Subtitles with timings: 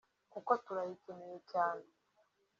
[0.33, 1.85] kuko turayikeneye cyane”